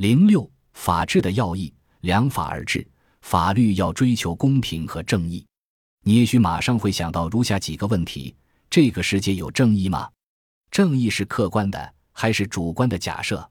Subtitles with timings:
[0.00, 2.88] 零六，法治的要义：良法而治，
[3.20, 5.44] 法律要追求公平和正义。
[6.04, 8.34] 你也许马上会想到如下几个问题：
[8.70, 10.08] 这个世界有正义吗？
[10.70, 13.46] 正义是客观的还是主观的假设？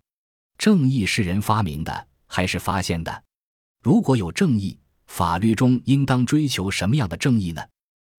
[0.57, 3.23] 正义是人发明的还是发现的？
[3.83, 4.75] 如果有正义，
[5.05, 7.61] 法律中应当追求什么样的正义呢？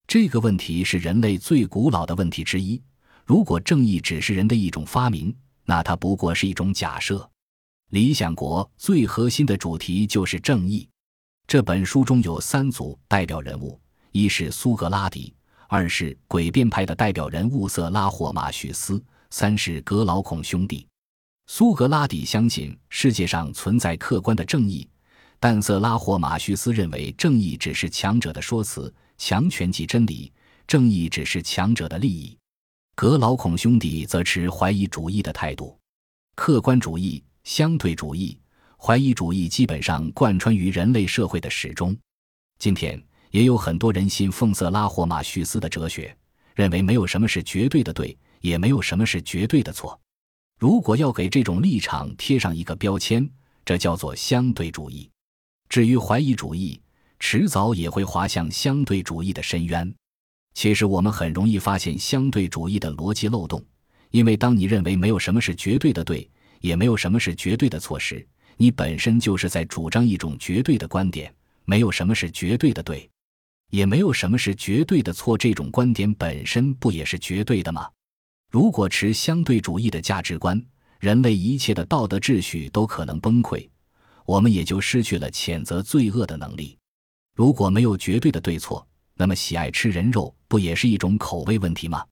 [0.06, 2.80] 这个问题是人类最古老的问题之一。
[3.26, 5.36] 如果正义只是人的一种发明，
[5.66, 7.28] 那它不过是一种假设。
[7.90, 10.88] 理想国最核心的主题就是正义。
[11.48, 13.80] 这本书中有三组代表人物：
[14.12, 15.34] 一是苏格拉底，
[15.68, 20.88] 二是诡辩派的代表人物色拉霍马许斯，三是格劳孔兄弟。
[21.48, 24.88] 苏格拉底相信世界上存在客观的正义。
[25.40, 30.32] 但色拉霍马叙斯认为，正义只是强者的说辞，强权即真理，
[30.68, 32.38] 正义只是强者的利益。
[32.94, 35.80] 格劳孔兄弟则持怀疑主义的态度，
[36.36, 38.38] 客观主义、相对主义、
[38.78, 41.98] 怀疑主义基本上贯穿于人类社会的始终。
[42.60, 46.16] 今天也有很多人信奉色拉或马叙斯的哲学，
[46.54, 50.00] 认为没有什么是绝对的对，也没有什么是绝对的错。
[50.60, 53.28] 如果要给这种立场贴上一个标签，
[53.66, 55.10] 这叫做相对主义。
[55.70, 56.80] 至于怀疑主义，
[57.18, 59.92] 迟早也会滑向相对主义的深渊。
[60.54, 63.66] 其实，我们很容易发现相对主义的逻辑漏洞，
[64.12, 68.26] 因为当你认为没有什么是绝对的对，也没有什么是绝对的错时，
[68.58, 71.34] 你本身就是在主张一种绝对的观点。
[71.66, 73.08] 没有什么是绝对的对，
[73.70, 77.88] 也没有什么是绝对的错，这种观点本身不也是绝对的吗？
[78.50, 80.60] 如果持相对主义的价值观，
[81.00, 83.70] 人类一切的道德秩序都可能崩溃。
[84.26, 86.76] 我们也就失去了谴责罪恶的能力。
[87.36, 88.86] 如果没有绝对的对错，
[89.16, 92.04] 那么喜爱吃人肉不也是一种口味问题吗？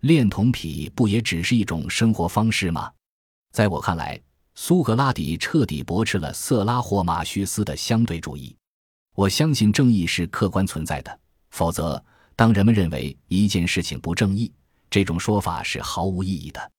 [0.00, 2.90] 恋童癖不也只是一种生活方式吗？
[3.54, 4.20] 在我看来，
[4.56, 8.52] 苏格拉底彻底驳斥了色拉或马叙斯的相对主义。
[9.14, 14.52] 我相信正义是客观存在的，否则，当人们认为一件事情不正义，
[14.90, 16.72] 这种说法是毫无意义的。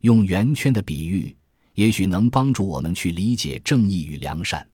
[0.00, 1.34] 用圆圈的比喻。
[1.74, 4.66] 也许能帮助我们去理解正义与良善。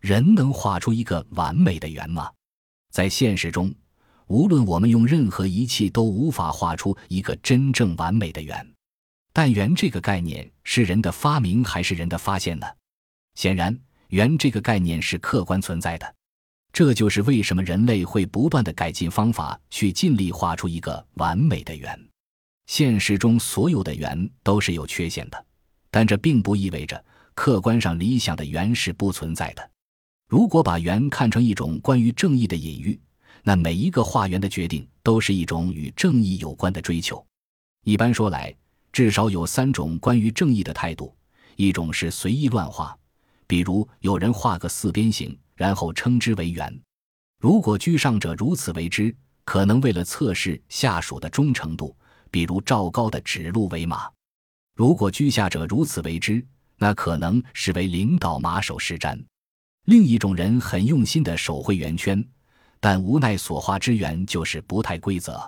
[0.00, 2.28] 人能画出一个完美的圆吗？
[2.90, 3.70] 在现实中，
[4.28, 8.66] 无论我们用任何仪器，都无法画出一个真正完美的圆。
[9.38, 12.66] 但圆这个概念是人的发明还是人的发现呢？
[13.36, 13.78] 显然，
[14.08, 16.14] 圆这个概念是客观存在的。
[16.72, 21.96] 这就是为什么人类会不断的改进方法，去尽力画出一个完美的圆。
[22.66, 25.46] 现实中所有的圆都是有缺陷的。
[25.88, 29.70] 但这并不意味着客观上理想的圆是不存在的。
[30.28, 33.00] 如果把圆看成一种关于正义的隐喻，
[33.44, 37.24] 那每一个画圆的决定都是一种与正义有关的追求。
[37.84, 38.52] 一般说来，
[38.98, 41.14] 至少有三种关于正义的态度：
[41.54, 42.98] 一种是随意乱画，
[43.46, 46.68] 比如有人画个四边形，然后称之为圆；
[47.38, 49.14] 如果居上者如此为之，
[49.44, 51.96] 可能为了测试下属的忠诚度，
[52.28, 54.10] 比如赵高的指鹿为马。
[54.74, 56.44] 如果居下者如此为之，
[56.76, 59.16] 那可能是为领导马首是瞻。
[59.84, 62.28] 另一种人很用心的手绘圆圈，
[62.80, 65.40] 但无奈所画之圆就是不太规则。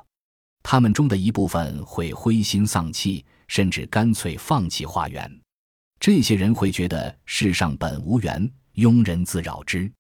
[0.62, 5.28] 他们中的一部分会灰心丧气，甚至干脆放弃画圆。
[5.99, 9.91] 这些人会觉得世上本无缘，庸人自扰之。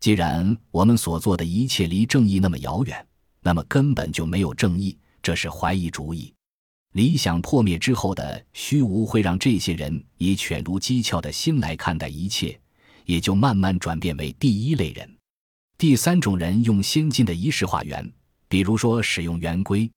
[0.00, 3.06] 既然我们所做的一切离正义那么遥远，
[3.40, 4.98] 那么根本就没有正义。
[5.22, 6.34] 这是怀疑主义。
[6.94, 12.60] 理想破灭之后的虚无，会让这些人以犬如鸡窍的心来看待一切，
[13.04, 15.08] 也就慢慢转变为第一类人。
[15.76, 18.12] 第三种人用先进的仪式画圆，
[18.48, 19.88] 比如说使用圆规。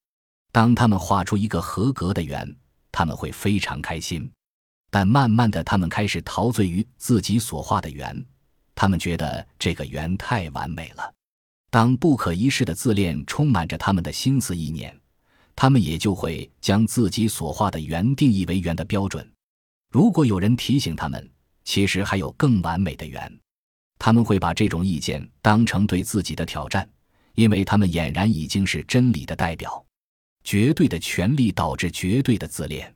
[0.51, 2.55] 当他们画出一个合格的圆，
[2.91, 4.29] 他们会非常开心。
[4.89, 8.25] 但慢慢的，他们开始陶醉于自己所画的圆，
[8.75, 11.13] 他们觉得这个圆太完美了。
[11.69, 14.95] 当不可一世的自恋充满着他们的心思意念。
[15.53, 19.29] 他们也就会将自己所画的圆定义为圆的标准。
[19.91, 21.29] 如果有人提醒他们，
[21.63, 23.39] 其实还有更完美的圆，
[23.99, 26.89] 他们会把这种意见当成对自己的挑战，
[27.35, 29.85] 因为他们俨然已经是真理的代表。
[30.43, 32.93] 绝对的权力导致绝对的自恋。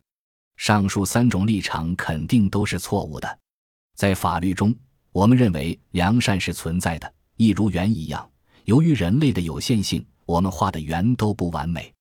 [0.58, 3.40] 上述三种立场肯定都是错误的。
[3.96, 4.74] 在法律中，
[5.12, 8.30] 我们认为良善是存在的，一如圆一样。
[8.64, 11.94] 由于人类的有限性，我们画的圆都不完美。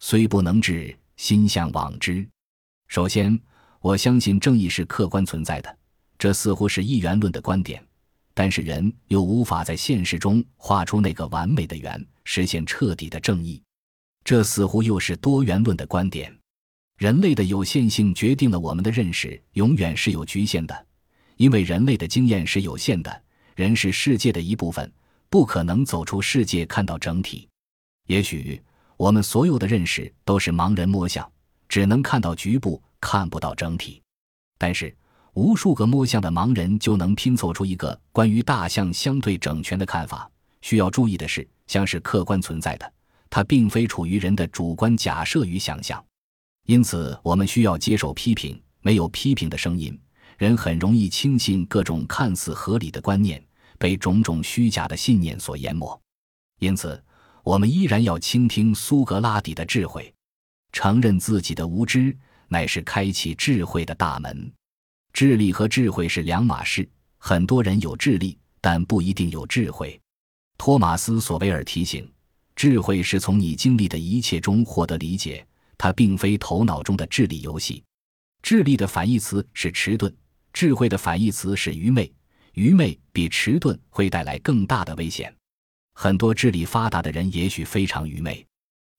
[0.00, 2.26] 虽不能治，心向往之。
[2.88, 3.38] 首先，
[3.80, 5.78] 我相信正义是客观存在的，
[6.18, 7.82] 这似乎是一元论的观点。
[8.34, 13.62] 但是人又无法在现实中画出那个完美的圆，实现彻底的正义。
[14.24, 16.34] 这似乎又是多元论的观点。
[16.96, 20.86] 人类的有限性决定了我们的认识永远是有局限的，
[21.36, 23.22] 因为人类的经验是有限的，
[23.54, 24.90] 人是世界的一部分，
[25.28, 27.48] 不可能走出世界看到整体。
[28.06, 28.62] 也许
[28.96, 31.30] 我们所有的认识都是盲人摸象，
[31.68, 34.00] 只能看到局部，看不到整体。
[34.56, 34.96] 但是，
[35.34, 40.30] 无数个摸象的盲人就能拼凑出一个关于大象相对整全的看法。
[40.62, 42.90] 需要注意的是，象是客观存在的，
[43.34, 46.00] 它并非处于人的主观假设与想象。
[46.66, 48.62] 因此，我们需要接受批评。
[48.80, 49.98] 没有批评的声音，
[50.38, 53.44] 人很容易轻信各种看似合理的观念，
[53.76, 56.00] 被种种虚假的信念所淹没。
[56.60, 57.02] 因此，
[57.42, 60.14] 我们依然要倾听苏格拉底的智慧，
[60.70, 62.16] 承认自己的无知
[62.46, 64.48] 乃是开启智慧的大门。
[65.12, 66.88] 智力和智慧是两码事，
[67.18, 70.00] 很多人有智力，但不一定有智慧。
[70.56, 72.08] 托马斯·索维尔提醒：
[72.56, 75.46] 智慧是从你经历的一切中获得理解，
[75.76, 77.82] 它并非头脑中的智力游戏。
[78.42, 80.14] 智力的反义词是迟钝，
[80.52, 82.12] 智慧的反义词是愚昧。
[82.52, 85.34] 愚昧比迟钝会带来更大的危险。
[85.94, 88.46] 很多智力发达的人也许非常愚昧。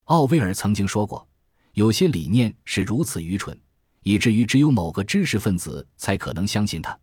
[0.05, 1.25] 奥威尔曾经说过，
[1.73, 3.57] 有些理念是如此愚蠢，
[4.03, 6.97] 以至于只有某个知识分子才可能相信它，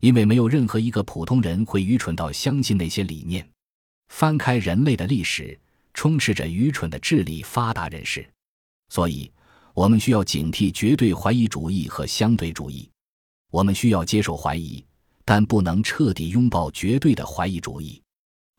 [0.00, 3.46] 因为没有任何一个普通人会愚蠢到相信那些理念。
[4.08, 5.58] 翻开人类的历史，
[5.98, 8.24] 充斥着愚蠢的智力发达人士，
[8.90, 9.28] 所以。
[9.74, 12.88] 我们需要警惕绝对怀疑主义和相对主义。
[13.50, 14.84] 我们需要接受怀疑，
[15.24, 18.00] 但不能彻底拥抱绝对的怀疑主义。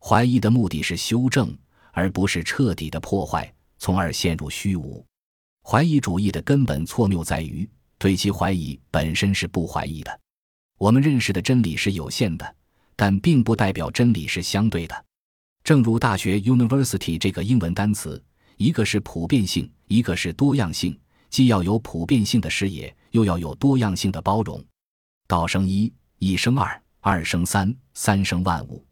[0.02, 1.58] 怀疑的目的是修正，
[1.92, 5.06] 而不是彻底的破坏，从而陷入虚无。
[5.64, 10.20] 怀疑主义的根本错谬在于对其怀疑本身是不怀疑的。
[10.78, 12.56] 我们认识的真理是有限的，
[12.98, 15.06] 但并不代表真理是相对的。
[15.70, 18.20] 正如大学 “university” 这个英文单词，
[18.58, 21.00] 一个是普遍性，一个是多样性。
[21.30, 24.66] 既要有普遍性的视野，又要有多样性的包容。
[25.28, 28.84] 道生一，一生二，二生三，三生万物。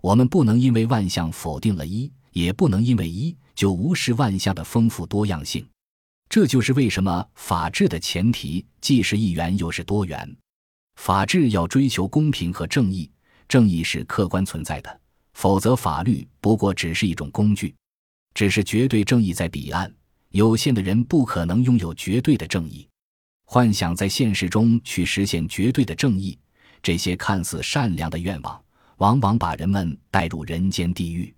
[0.00, 5.64] 我们不能因为万象否定了一，也不能因为一就无视万象的丰富多样性。
[6.28, 10.36] 这就是为什么法治的前提既是一元又是多元。
[10.96, 13.08] 法治要追求公平和正义，
[13.46, 15.00] 正义是客观存在的，
[15.34, 17.74] 否则法律不过只是一种工具。
[18.32, 19.94] 只是绝对正义在彼岸。
[20.30, 22.88] 有限的人不可能拥有绝对的正义，
[23.44, 26.36] 幻想在现实中去实现绝对的正义，
[26.82, 28.60] 这些看似善良的愿望，
[28.96, 31.32] 往往把人们带入人间地狱。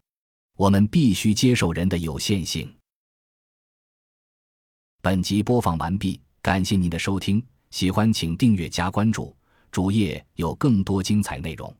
[0.56, 2.74] 我们必须接受人的有限性。
[5.02, 9.36] 本集播放完毕，感谢您的收听，喜欢请订阅加关注，
[9.70, 11.76] 主页有更多精彩内容。